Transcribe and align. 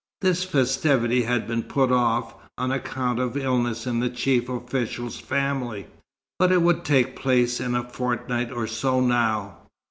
This 0.21 0.43
festivity 0.43 1.21
had 1.25 1.47
been 1.47 1.61
put 1.61 1.91
off, 1.91 2.33
on 2.57 2.71
account 2.71 3.19
of 3.19 3.37
illness 3.37 3.85
in 3.85 3.99
the 3.99 4.09
chief 4.09 4.49
official's 4.49 5.19
family; 5.19 5.85
but 6.39 6.51
it 6.51 6.63
would 6.63 6.83
take 6.83 7.15
place 7.15 7.59
in 7.59 7.75
a 7.75 7.83
fortnight 7.87 8.51
or 8.51 8.65
so 8.65 8.99
now. 8.99 9.57